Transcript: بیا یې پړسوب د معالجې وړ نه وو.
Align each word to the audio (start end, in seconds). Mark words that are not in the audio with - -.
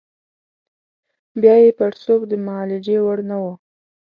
بیا 1.41 1.55
یې 1.63 1.71
پړسوب 1.77 2.21
د 2.31 2.33
معالجې 2.45 2.97
وړ 3.03 3.17
نه 3.29 3.35
وو. 3.41 3.53